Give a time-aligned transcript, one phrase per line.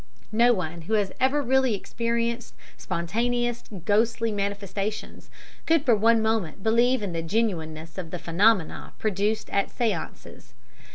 [0.31, 5.29] No one, who has ever really experienced spontaneous ghostly manifestations,
[5.67, 10.53] could for one moment believe in the genuineness of the phenomena produced at séances.